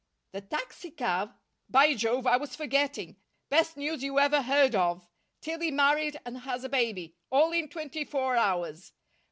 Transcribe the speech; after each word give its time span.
"The 0.31 0.41
taxicab?" 0.41 1.29
"By 1.69 1.93
Jove, 1.93 2.25
I 2.25 2.35
was 2.35 2.55
forgetting! 2.55 3.17
Best 3.49 3.77
news 3.77 4.01
you 4.01 4.17
ever 4.17 4.41
heard 4.41 4.73
of! 4.73 5.07
Tillie 5.41 5.69
married 5.69 6.19
and 6.25 6.39
has 6.39 6.63
a 6.63 6.69
baby 6.69 7.15
all 7.31 7.51
in 7.51 7.69
twenty 7.69 8.03
four 8.03 8.35
hours! 8.35 8.93